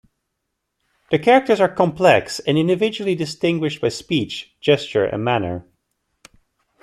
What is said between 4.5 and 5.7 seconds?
gesture, and manner.